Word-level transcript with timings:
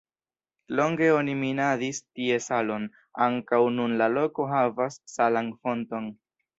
Longe 0.77 1.09
oni 1.17 1.35
minadis 1.41 1.99
tie 2.15 2.41
salon, 2.47 2.89
ankaŭ 3.29 3.63
nun 3.77 3.97
la 4.03 4.11
loko 4.19 4.51
havas 4.57 5.03
salan 5.19 5.57
fonton. 5.63 6.15